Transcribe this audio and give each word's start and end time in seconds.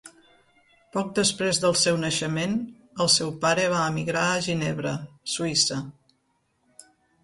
Poc 0.95 1.11
després 1.19 1.59
del 1.65 1.77
seu 1.83 1.99
naixement, 2.05 2.57
el 3.05 3.13
seu 3.19 3.37
pare 3.47 3.69
va 3.77 3.85
emigrar 3.93 4.27
a 4.33 4.43
Ginebra, 4.51 4.99
Suïssa. 5.39 5.83